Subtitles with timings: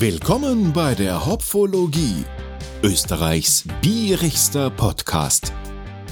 [0.00, 2.24] Willkommen bei der Hopfologie,
[2.84, 5.52] Österreichs bierigster Podcast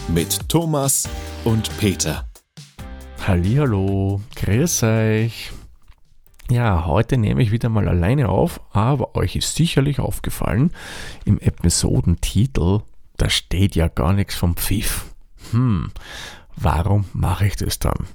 [0.09, 1.09] mit Thomas
[1.45, 2.29] und Peter.
[3.25, 5.53] Hallihallo, grüß euch.
[6.51, 10.73] Ja, heute nehme ich wieder mal alleine auf, aber euch ist sicherlich aufgefallen,
[11.25, 12.81] im Episodentitel,
[13.19, 15.15] da steht ja gar nichts vom Pfiff.
[15.53, 15.93] Hm,
[16.57, 18.09] warum mache ich das dann?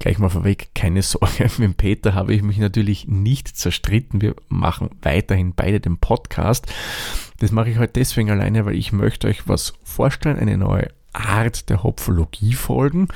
[0.00, 4.22] Gleich mal vorweg, keine Sorge, mit Peter habe ich mich natürlich nicht zerstritten.
[4.22, 6.72] Wir machen weiterhin beide den Podcast.
[7.38, 11.68] Das mache ich heute deswegen alleine, weil ich möchte euch was vorstellen, eine neue Art
[11.68, 13.08] der Hopfologie folgen.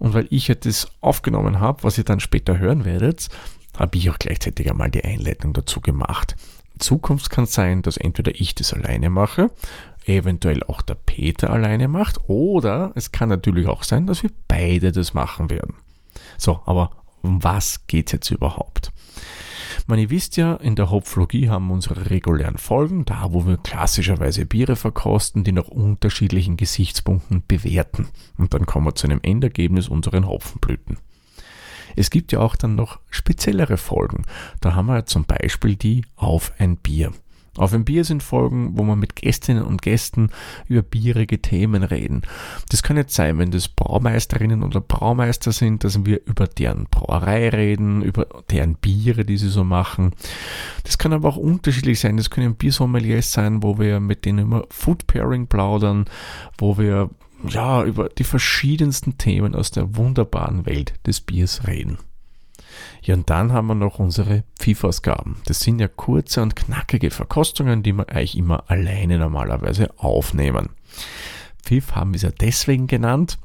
[0.00, 3.28] Und weil ich ja das aufgenommen habe, was ihr dann später hören werdet,
[3.78, 6.34] habe ich auch gleichzeitig einmal die Einleitung dazu gemacht.
[6.74, 9.52] In Zukunft kann es sein, dass entweder ich das alleine mache,
[10.06, 14.90] eventuell auch der Peter alleine macht, oder es kann natürlich auch sein, dass wir beide
[14.90, 15.74] das machen werden.
[16.38, 16.90] So, aber
[17.22, 18.92] um was geht es jetzt überhaupt?
[19.86, 23.56] Man, ihr wisst ja, in der Hopflogie haben wir unsere regulären Folgen, da wo wir
[23.56, 28.08] klassischerweise Biere verkosten, die nach unterschiedlichen Gesichtspunkten bewerten.
[28.36, 30.98] Und dann kommen wir zu einem Endergebnis unseren Hopfenblüten.
[31.96, 34.24] Es gibt ja auch dann noch speziellere Folgen.
[34.60, 37.12] Da haben wir zum Beispiel die auf ein Bier.
[37.56, 40.30] Auf ein Bier sind Folgen, wo wir mit Gästinnen und Gästen
[40.68, 42.22] über bierige Themen reden.
[42.70, 47.50] Das kann jetzt sein, wenn das Braumeisterinnen oder Braumeister sind, dass wir über deren Brauerei
[47.50, 50.14] reden, über deren Biere, die sie so machen.
[50.84, 52.16] Das kann aber auch unterschiedlich sein.
[52.16, 56.06] Das können Biersommeliers sein, wo wir mit denen über Food Pairing plaudern,
[56.56, 57.10] wo wir
[57.46, 61.98] ja über die verschiedensten Themen aus der wunderbaren Welt des Biers reden.
[63.02, 65.36] Ja, und dann haben wir noch unsere Pfiffausgaben.
[65.46, 70.70] Das sind ja kurze und knackige Verkostungen, die wir eigentlich immer alleine normalerweise aufnehmen.
[71.62, 73.38] Pfiff haben wir es ja deswegen genannt,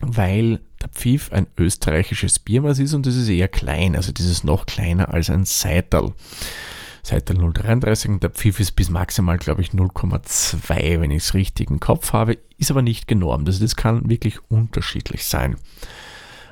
[0.00, 4.44] weil der Pfiff ein österreichisches Biermaß ist und das ist eher klein, also das ist
[4.44, 6.12] noch kleiner als ein Seital.
[7.04, 11.68] Seital 033 und der Pfiff ist bis maximal, glaube ich, 0,2, wenn ich es richtig
[11.68, 13.48] im Kopf habe, ist aber nicht genormt.
[13.48, 15.56] Also das kann wirklich unterschiedlich sein.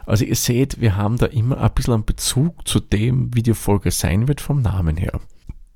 [0.06, 3.54] Also ihr seht, wir haben da immer ein bisschen einen Bezug zu dem, wie die
[3.54, 5.20] Folge sein wird vom Namen her.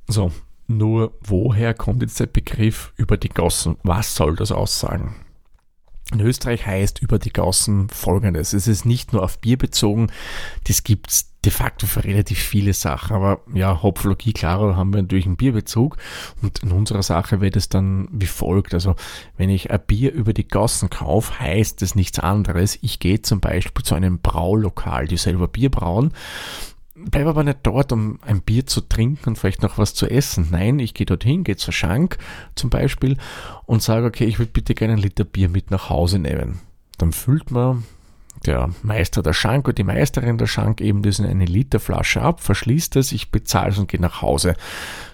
[0.06, 0.32] So,
[0.66, 3.76] nur woher kommt jetzt der Begriff über die Gossen?
[3.82, 5.14] Was soll das aussagen?
[6.14, 8.52] In Österreich heißt über die Gaußen folgendes.
[8.52, 10.06] Es ist nicht nur auf Bier bezogen,
[10.69, 13.16] das gibt es de facto für relativ viele Sachen.
[13.16, 15.97] Aber ja, Hopflogie, klar, haben wir natürlich einen Bierbezug.
[16.41, 18.74] Und in unserer Sache wird es dann wie folgt.
[18.74, 18.94] Also,
[19.36, 22.78] wenn ich ein Bier über die Gassen kaufe, heißt das nichts anderes.
[22.80, 26.12] Ich gehe zum Beispiel zu einem Braulokal, die selber Bier brauen
[27.10, 30.48] Bleib aber nicht dort, um ein Bier zu trinken und vielleicht noch was zu essen.
[30.50, 32.19] Nein, ich gehe dorthin, gehe zur Schank
[32.54, 33.19] zum Beispiel
[33.66, 36.60] und sage, okay, ich würde bitte gerne einen Liter Bier mit nach Hause nehmen.
[36.98, 37.84] Dann füllt man
[38.47, 42.41] der Meister der Schank oder die Meisterin der Schank eben das in eine Literflasche ab,
[42.41, 44.54] verschließt es, ich bezahle es und gehe nach Hause.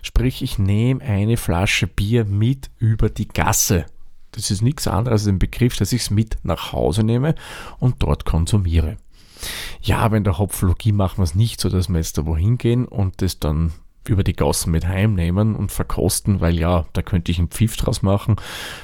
[0.02, 3.86] Sprich, ich nehme eine Flasche Bier mit über die Gasse.
[4.32, 7.34] Das ist nichts anderes als ein Begriff, dass ich es mit nach Hause nehme
[7.78, 8.96] und dort konsumiere.
[9.80, 12.58] Ja, aber in der Hopflogie machen wir es nicht so, dass wir jetzt da wohin
[12.58, 13.72] gehen und das dann
[14.06, 18.02] über die Gassen mit heimnehmen und verkosten, weil ja, da könnte ich einen Pfiff draus
[18.02, 18.36] machen,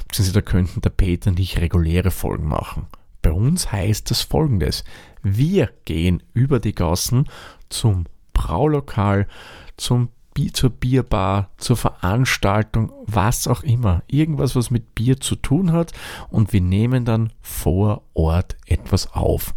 [0.07, 2.87] beziehungsweise da könnten der Peter und ich reguläre Folgen machen.
[3.21, 4.83] Bei uns heißt das folgendes.
[5.23, 7.27] Wir gehen über die Gassen
[7.69, 9.27] zum Braulokal,
[9.75, 10.09] zum
[10.53, 14.03] zur Bierbar, zur Veranstaltung, was auch immer.
[14.05, 15.93] Irgendwas, was mit Bier zu tun hat
[16.29, 19.55] und wir nehmen dann vor Ort etwas auf.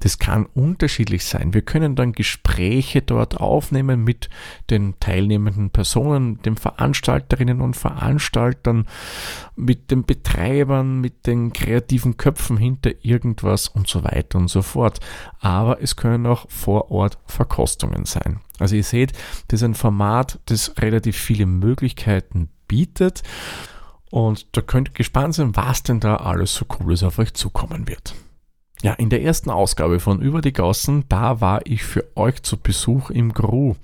[0.00, 1.54] Das kann unterschiedlich sein.
[1.54, 4.28] Wir können dann Gespräche dort aufnehmen mit
[4.68, 8.86] den teilnehmenden Personen, den Veranstalterinnen und Veranstaltern,
[9.54, 15.00] mit den Betreibern, mit den kreativen Köpfen hinter irgendwas und so weiter und so fort.
[15.40, 18.40] Aber es können auch vor Ort Verkostungen sein.
[18.58, 19.12] Also ihr seht,
[19.48, 23.22] das ist ein Format, das relativ viele Möglichkeiten bietet.
[24.10, 27.88] Und da könnt ihr gespannt sein, was denn da alles so Cooles auf euch zukommen
[27.88, 28.14] wird.
[28.82, 32.58] Ja, in der ersten Ausgabe von Über die Gassen, da war ich für euch zu
[32.58, 33.74] Besuch im Gru.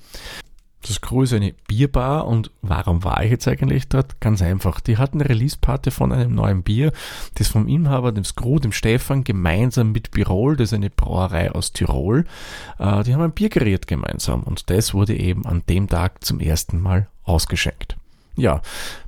[0.87, 4.21] Das Gru ist eine Bierbar und warum war ich jetzt eigentlich dort?
[4.21, 4.81] Ganz einfach.
[4.81, 6.93] Die hatten eine Release-Party von einem neuen Bier,
[7.37, 11.73] das vom Inhaber, dem Skru, dem Stefan, gemeinsam mit Birol, das ist eine Brauerei aus
[11.73, 12.25] Tirol,
[12.79, 16.41] äh, die haben ein Bier geriert gemeinsam und das wurde eben an dem Tag zum
[16.41, 17.97] ersten Mal ausgeschenkt.
[18.37, 18.62] Ja,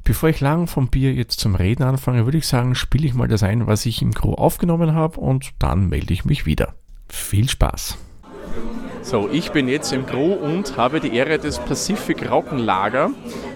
[0.05, 3.29] bevor ich lang vom Bier jetzt zum Reden anfange, würde ich sagen, spiele ich mal
[3.29, 6.75] das ein, was ich im Crew aufgenommen habe und dann melde ich mich wieder.
[7.09, 7.97] Viel Spaß!
[9.03, 13.11] So, ich bin jetzt im Crew und habe die Ehre, das Pacific Rockenlager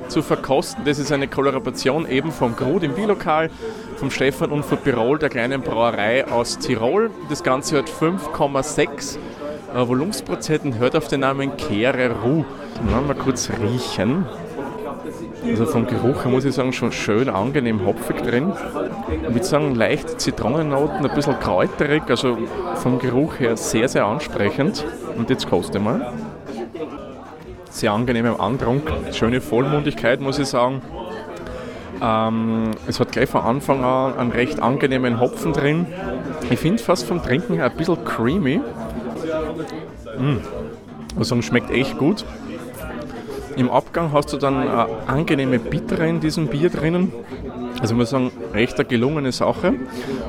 [0.08, 0.84] zu verkosten.
[0.84, 3.50] Das ist eine Kollaboration eben vom Crew, dem Bierlokal,
[3.96, 7.10] vom Stefan und von Birol, der kleinen Brauerei aus Tirol.
[7.30, 9.18] Das Ganze hat 5,6
[9.74, 12.46] Äh, Volumensprozenten hört auf den Namen Kere Roux.
[12.90, 14.24] Mal kurz riechen.
[15.44, 18.52] Also vom Geruch her muss ich sagen, schon schön angenehm hopfig drin.
[19.26, 22.38] Ich würde sagen, leichte Zitronennoten, ein bisschen kräuterig, also
[22.76, 24.84] vom Geruch her sehr, sehr ansprechend.
[25.16, 26.12] Und jetzt koste mal.
[27.70, 30.82] Sehr angenehm im Antrunk, schöne Vollmundigkeit, muss ich sagen.
[32.00, 35.86] Ähm, es hat gleich von Anfang an einen recht angenehmen Hopfen drin.
[36.50, 38.60] Ich finde fast vom Trinken her ein bisschen creamy.
[40.18, 40.36] Mm.
[41.18, 42.24] Also schmeckt echt gut.
[43.58, 47.12] Im Abgang hast du dann eine angenehme Bittere in diesem Bier drinnen.
[47.80, 49.74] Also ich muss sagen, recht eine gelungene Sache.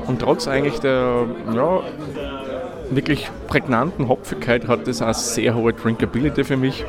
[0.08, 1.80] Und trotz eigentlich der ja,
[2.90, 6.84] wirklich prägnanten Hopfigkeit hat das eine sehr hohe Drinkability für mich.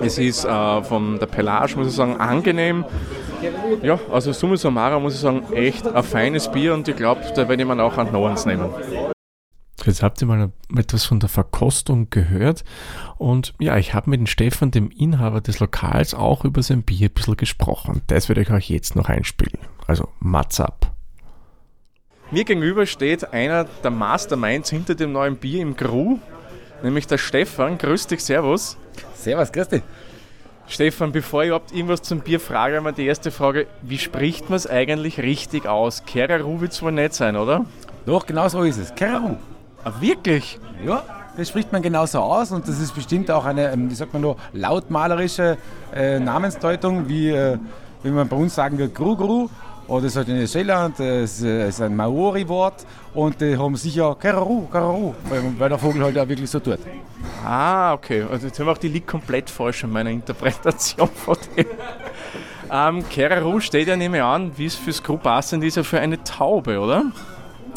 [0.00, 2.84] Es ist äh, von der Pelage, muss ich sagen, angenehm.
[3.82, 7.48] Ja, also summa summarum muss ich sagen, echt ein feines Bier und ich glaube, da
[7.48, 8.70] werde ich mir auch einen Nordens nehmen.
[9.86, 12.64] Jetzt habt ihr mal etwas von der Verkostung gehört
[13.18, 17.08] und ja, ich habe mit dem Stefan, dem Inhaber des Lokals, auch über sein Bier
[17.08, 18.02] ein bisschen gesprochen.
[18.06, 19.58] Das werde ich euch jetzt noch einspielen.
[19.86, 20.92] Also, Mats ab.
[22.30, 26.18] Mir gegenüber steht einer der Masterminds hinter dem neuen Bier im Gru,
[26.82, 27.76] nämlich der Stefan.
[27.76, 28.78] Grüß dich, Servus.
[29.14, 29.82] Servus, grüß dich.
[30.66, 34.56] Stefan, bevor ich überhaupt irgendwas zum Bier frage, einmal die erste Frage: Wie spricht man
[34.56, 36.04] es eigentlich richtig aus?
[36.06, 37.66] Keraru wird es wohl nicht sein, oder?
[38.06, 38.94] Doch, genau so ist es.
[38.94, 39.36] Keraru.
[39.84, 40.58] Ah, wirklich?
[40.84, 41.02] Ja,
[41.36, 44.22] das spricht man genauso aus und das ist bestimmt auch eine, ähm, wie sagt man
[44.22, 45.58] nur, lautmalerische
[45.94, 47.58] äh, Namensdeutung, wie, äh,
[48.02, 49.48] wie man bei uns sagen wird, Gru Gru
[49.86, 54.66] oder das ist halt in Neuseeland, das ist ein Maori-Wort und die haben sicher Keraru,
[54.68, 56.78] Keraru, weil, weil der Vogel halt auch wirklich so tut.
[57.44, 58.24] Ah, okay.
[58.30, 61.66] Also jetzt haben wir auch die liegt komplett falsch in meiner Interpretation von dem.
[62.72, 66.00] Ähm, Keraru steht ja, nehme ich an, wie es fürs Gru passend ist, ja für
[66.00, 67.04] eine Taube, oder?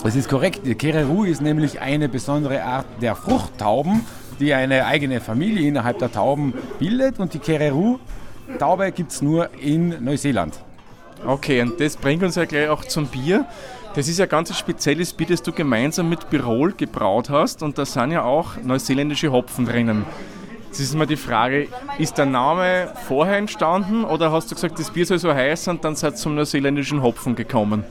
[0.04, 0.62] Das ist korrekt.
[0.66, 4.06] Die Kereru ist nämlich eine besondere Art der Fruchttauben,
[4.40, 7.20] die eine eigene Familie innerhalb der Tauben bildet.
[7.20, 10.60] Und die Kereru-Taube gibt es nur in Neuseeland.
[11.26, 13.46] Okay, und das bringt uns ja gleich auch zum Bier.
[13.96, 17.64] Das ist ja ganz ein spezielles Bier, das du gemeinsam mit Birol gebraut hast.
[17.64, 20.06] Und da sind ja auch neuseeländische Hopfen drinnen.
[20.68, 24.92] Jetzt ist mal die Frage, ist der Name vorher entstanden oder hast du gesagt, das
[24.92, 27.84] Bier soll so heißen und dann seid ihr zum neuseeländischen Hopfen gekommen?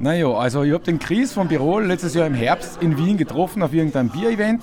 [0.00, 3.64] Naja, also ich habe den Chris von Birol letztes Jahr im Herbst in Wien getroffen
[3.64, 4.62] auf irgendeinem Bier-Event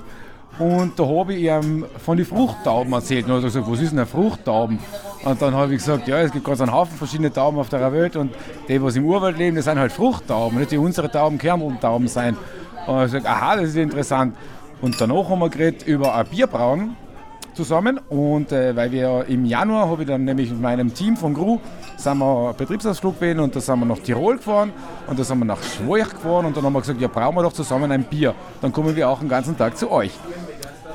[0.59, 3.25] und da habe ich ihm von den Fruchttauben erzählt.
[3.25, 4.79] Und er hat gesagt, was ist denn eine Fruchttauben?
[5.25, 7.91] Und dann habe ich gesagt, ja, es gibt ganz einen Haufen verschiedene Tauben auf der
[7.91, 8.33] Welt und
[8.69, 12.37] die, was im Urwald leben, das sind halt Fruchttauben, nicht die unsere Tauben Kerntauben sein.
[12.87, 14.37] Und er gesagt, aha, das ist interessant.
[14.79, 16.95] Und danach haben wir geredet über ein Bierbrauen
[17.55, 21.33] zusammen und äh, weil wir im Januar habe ich dann nämlich mit meinem Team von
[21.33, 21.59] Gru
[21.97, 24.73] sind wir Betriebsausflug gewesen und da sind wir nach Tirol gefahren
[25.07, 27.43] und da sind wir nach Schwoich gefahren und dann haben wir gesagt, ja brauchen wir
[27.43, 30.11] doch zusammen ein Bier, dann kommen wir auch den ganzen Tag zu euch.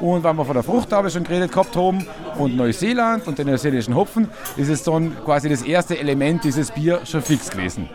[0.01, 2.07] Und wenn wir von der Fruchthaube schon geredet gehabt haben
[2.39, 7.01] und Neuseeland und den neuseeländischen Hopfen, ist es dann quasi das erste Element dieses Bier
[7.05, 7.89] schon fix gewesen.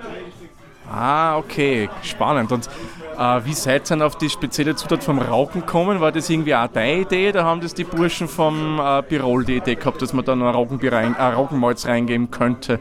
[0.92, 2.52] Ah, okay, spannend.
[2.52, 2.70] Und
[3.18, 6.00] äh, wie seid ihr dann auf die spezielle Zutat vom Rauchen gekommen?
[6.00, 7.32] War das irgendwie auch deine Idee?
[7.32, 10.54] Da haben das die Burschen vom äh, Birol die Idee gehabt, dass man da noch
[10.54, 12.80] rein, äh, Rauchenmalz reingeben könnte?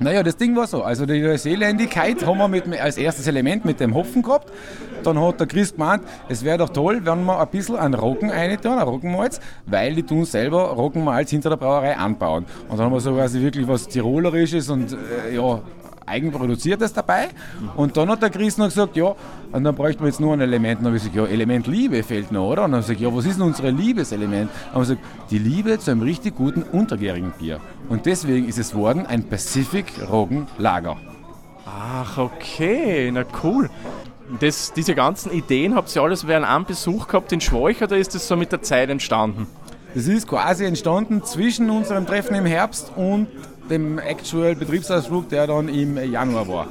[0.00, 0.82] Naja, das Ding war so.
[0.82, 4.52] Also die Neuseeländigkeit haben wir mit, als erstes Element mit dem Hopfen gehabt.
[5.02, 8.30] Dann hat der Christ gemeint, es wäre doch toll, wenn wir ein bisschen an Roggen
[8.30, 12.46] reintun, ein Roggenmalz, weil die tun selber Roggenmalz hinter der Brauerei anbauen.
[12.68, 15.60] Und dann haben wir so quasi wirklich was Tirolerisches und äh, ja,
[16.08, 17.28] Eigenproduziertes dabei.
[17.76, 19.14] Und dann hat der Chris noch gesagt, ja,
[19.52, 20.78] und dann bräuchten wir jetzt nur ein Element.
[20.78, 22.64] Und dann habe ich gesagt, ja, Element Liebe fehlt noch, oder?
[22.64, 24.50] Und dann habe ich gesagt, ja, was ist denn unser Liebeselement?
[24.50, 27.60] Und dann habe ich gesagt, die Liebe zu einem richtig guten untergärigen Bier.
[27.88, 30.96] Und deswegen ist es worden ein Pacific Roggen Lager.
[31.66, 33.68] Ach, okay, na cool.
[34.40, 38.14] Das, diese ganzen Ideen habt ihr alles während einem Besuch gehabt in Schwäch oder ist
[38.14, 39.46] das so mit der Zeit entstanden?
[39.94, 43.26] Das ist quasi entstanden zwischen unserem Treffen im Herbst und
[43.70, 46.68] dem Actual Betriebsausflug, der dann im Januar war.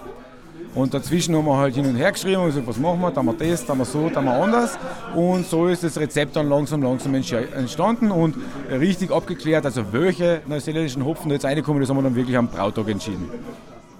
[0.75, 3.17] Und dazwischen haben wir halt hin und her geschrieben und gesagt, was machen wir, da
[3.17, 4.77] haben wir das, da haben wir so, da haben wir anders.
[5.15, 8.35] Und so ist das Rezept dann langsam, langsam entstanden und
[8.69, 12.89] richtig abgeklärt, also welche neuseeländischen Hopfen jetzt reinkommen, das haben wir dann wirklich am Brautag
[12.89, 13.27] entschieden.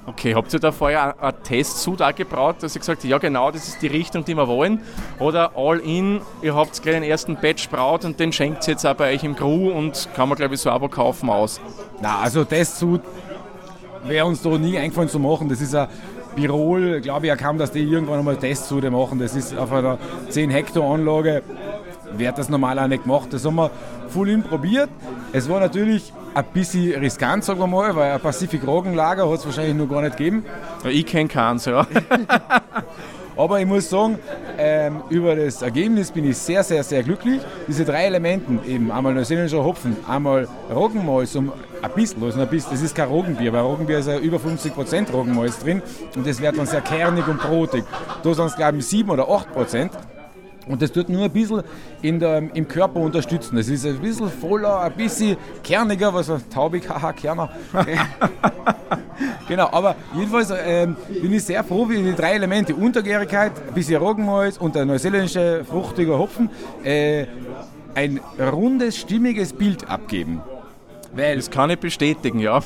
[0.10, 3.52] Okay, habt ihr da vorher einen Testsud auch gebraut, dass ihr gesagt habt, ja genau,
[3.52, 4.80] das ist die Richtung, die wir wollen?
[5.20, 8.86] Oder all in, ihr habt gleich den ersten Batch braut und den schenkt ihr jetzt
[8.86, 11.60] auch bei euch im Crew und kann man glaube ich so aber kaufen aus?
[12.02, 13.02] Na, also Testsud
[14.06, 15.50] wäre uns da nie eingefallen zu machen.
[15.50, 15.90] Das ist ein
[16.38, 19.20] Birol, glaube ich auch kaum, dass die irgendwann einmal Testsude machen.
[19.20, 19.98] Das ist auf einer
[20.30, 21.44] 10 Hektar Anlage,
[22.14, 23.28] wird das normal auch nicht gemacht.
[23.32, 23.72] Das haben wir
[24.08, 24.90] voll in probiert.
[25.34, 29.46] Es war natürlich ein bisschen riskant, sagen wir mal, weil ein Pacific Rogenlager hat es
[29.46, 30.46] wahrscheinlich noch gar nicht gegeben.
[30.86, 31.86] Ich kenne keins, ja.
[33.38, 34.18] Aber ich muss sagen,
[34.58, 37.40] ähm, über das Ergebnis bin ich sehr, sehr, sehr glücklich.
[37.68, 42.72] Diese drei Elementen, eben einmal neuseeländischer Hopfen, einmal Roggenmalz um ein bisschen, also ein bisschen,
[42.72, 45.84] das ist kein Roggenbier, weil Roggenbier ist ja über 50% Roggenmalz drin
[46.16, 47.84] und das wird dann sehr kernig und brotig.
[48.24, 49.92] Da sind es glaube ich 7 oder 8%.
[50.68, 51.64] Und das tut nur ein bisschen
[52.04, 53.58] der, im Körper unterstützen.
[53.58, 57.50] Es ist ein bisschen voller, ein bisschen kerniger, was taubig, haha, Kerner.
[59.48, 64.02] genau, aber jedenfalls ähm, bin ich sehr froh, wie die drei Elemente, Untergärigkeit, ein bisschen
[64.02, 66.50] Roggenmalz und der neuseeländische fruchtige Hopfen,
[66.84, 67.26] äh,
[67.96, 70.42] ein rundes, stimmiges Bild abgeben.
[71.14, 72.62] Weil, das kann ich bestätigen, ja.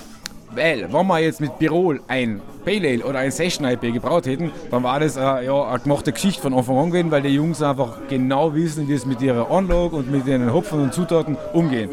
[0.53, 4.51] Weil, wenn wir jetzt mit Birol ein Pale Ale oder ein Session IPA gebraut hätten,
[4.69, 7.61] dann war das äh, ja, eine gemachte Geschichte von Anfang an gewesen, weil die Jungs
[7.61, 11.89] einfach genau wissen, wie es mit ihrer Anlage und mit ihren Hopfen und Zutaten umgehen.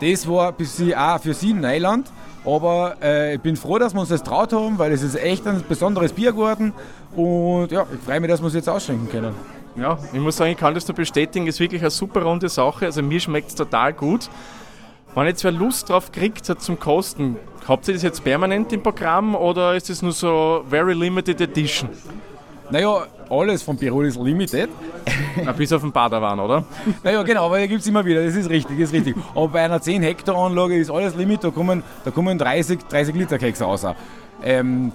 [0.00, 2.10] Das war bis sie auch für sie Neuland,
[2.44, 5.46] aber äh, ich bin froh, dass wir uns das traut haben, weil es ist echt
[5.46, 6.72] ein besonderes Bier geworden
[7.16, 9.34] und ja, ich freue mich, dass wir es jetzt ausschenken können.
[9.76, 12.86] Ja, ich muss sagen, ich kann das nur bestätigen, ist wirklich eine super runde Sache.
[12.86, 14.30] Also mir schmeckt es total gut.
[15.16, 18.82] Wenn jetzt wer Lust drauf kriegt hat zum Kosten, habt ihr das jetzt permanent im
[18.82, 21.88] Programm oder ist das nur so very limited edition?
[22.70, 24.68] Naja, alles von Pirol ist limited.
[25.42, 26.64] Na, bis auf den Padawan, oder?
[27.02, 29.16] Naja, genau, aber da gibt es immer wieder, das ist richtig, das ist richtig.
[29.34, 33.14] Aber bei einer 10 Hektar Anlage ist alles limit, da kommen, da kommen 30, 30
[33.14, 33.86] Liter Keks raus.
[34.44, 34.92] Ähm,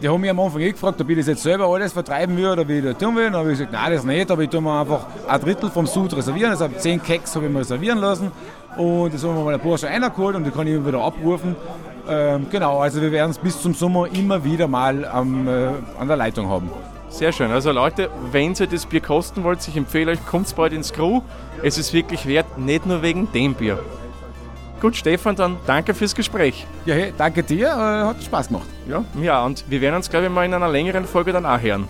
[0.00, 2.46] die haben mich am Anfang eh gefragt, ob ich das jetzt selber alles vertreiben will
[2.46, 3.24] oder wie ich das tun will.
[3.24, 5.86] Dann habe ich gesagt, nein, das nicht, aber ich tue mir einfach ein Drittel vom
[5.86, 6.50] Sud reservieren.
[6.50, 8.30] Also 10 Keks habe ich mir reservieren lassen
[8.76, 11.02] und das haben wir mal ein paar schon eingeholt und die kann ich immer wieder
[11.02, 11.56] abrufen.
[12.08, 15.68] Ähm, genau, also wir werden es bis zum Sommer immer wieder mal am, äh,
[15.98, 16.70] an der Leitung haben.
[17.08, 17.50] Sehr schön.
[17.50, 21.20] Also Leute, wenn ihr das Bier kosten wollt, ich empfehle euch, kommt bald ins Crew.
[21.62, 23.80] Es ist wirklich wert, nicht nur wegen dem Bier.
[24.80, 26.66] Gut, Stefan, dann danke fürs Gespräch.
[26.86, 28.66] Ja, hey, danke dir, äh, hat Spaß gemacht.
[28.90, 31.60] Ja, ja, und wir werden uns, glaube ich, mal in einer längeren Folge dann auch
[31.60, 31.86] hören.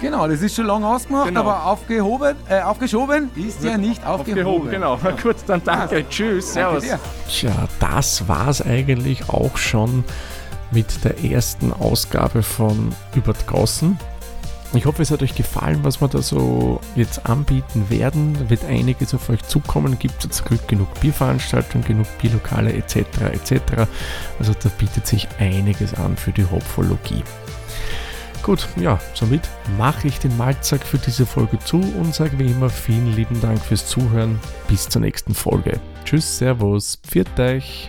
[0.00, 1.40] Genau, das ist schon lange ausgemacht, genau.
[1.40, 4.46] aber aufgehoben, äh, aufgeschoben ist ja nicht aufgehoben.
[4.46, 5.10] aufgehoben genau, ja.
[5.22, 6.84] gut, dann danke, tschüss, servus.
[7.28, 10.04] Tja, das war's eigentlich auch schon
[10.70, 13.98] mit der ersten Ausgabe von Über Gossen.
[14.74, 18.34] Ich hoffe, es hat euch gefallen, was wir da so jetzt anbieten werden.
[18.34, 19.98] Da wird einiges auf euch zukommen.
[19.98, 22.96] Gibt es genug Bierveranstaltungen, genug Bierlokale etc.
[23.32, 23.88] etc.
[24.38, 27.24] Also da bietet sich einiges an für die Hopfologie.
[28.42, 29.42] Gut, ja, somit
[29.76, 33.60] mache ich den Malzack für diese Folge zu und sage wie immer vielen lieben Dank
[33.60, 34.38] fürs Zuhören.
[34.68, 35.80] Bis zur nächsten Folge.
[36.04, 37.88] Tschüss, Servus, pfiat euch.